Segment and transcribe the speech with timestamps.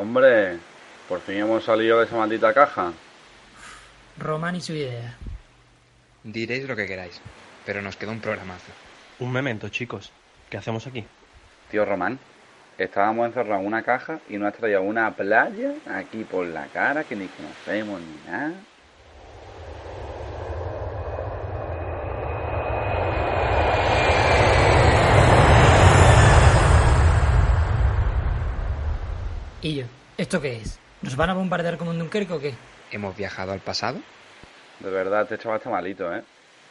[0.00, 0.56] Hombre,
[1.10, 2.90] por fin hemos salido de esa maldita caja.
[4.16, 5.14] Román y su idea.
[6.24, 7.20] Diréis lo que queráis,
[7.66, 8.72] pero nos queda un programazo.
[9.18, 10.10] Un memento, chicos.
[10.48, 11.04] ¿Qué hacemos aquí?
[11.70, 12.18] Tío Román,
[12.78, 17.04] estábamos encerrados en una caja y nos has traído una playa aquí por la cara
[17.04, 18.54] que ni conocemos ni nada.
[29.62, 29.84] Y yo,
[30.16, 30.78] ¿esto qué es?
[31.02, 32.54] ¿Nos van a bombardear como en Dunkerque o qué?
[32.90, 33.98] ¿Hemos viajado al pasado?
[34.80, 36.22] De verdad, este chaval está malito, ¿eh?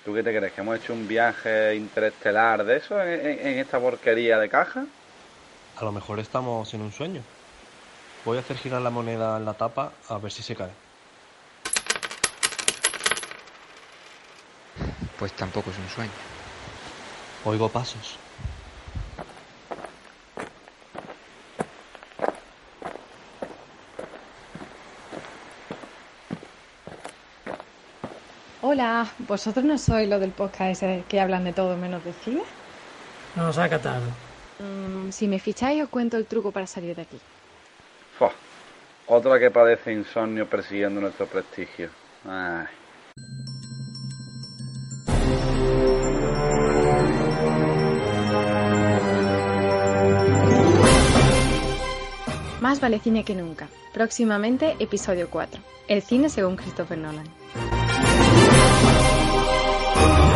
[0.05, 0.53] ¿Tú qué te crees?
[0.53, 4.85] ¿Que hemos hecho un viaje interestelar de eso en, en- en esta porquería de caja?
[5.77, 7.21] A lo mejor estamos en un sueño.
[8.25, 10.69] Voy a hacer girar la moneda en la tapa a ver si se cae.
[15.17, 16.11] Pues tampoco es un sueño.
[17.45, 18.17] Oigo pasos.
[28.61, 32.41] Hola, ¿vosotros no sois lo del podcast ese que hablan de todo menos de cine?
[33.37, 34.03] Nos ha catado.
[34.59, 37.19] Mm, si me ficháis os cuento el truco para salir de aquí.
[38.17, 38.33] Fua,
[39.07, 41.89] Otra que padece insomnio persiguiendo nuestro prestigio.
[42.27, 42.67] Ay.
[52.59, 53.69] Más vale cine que nunca.
[53.93, 55.61] Próximamente, episodio 4.
[55.87, 57.78] El cine según Christopher Nolan.
[60.01, 60.28] Oh.